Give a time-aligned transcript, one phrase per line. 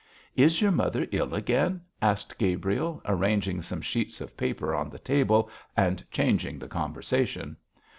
[0.35, 5.47] 'Is your mother ill again?' asked Gabriel, arranging some sheets of paper on the table
[5.77, 7.55] and changing the conversation.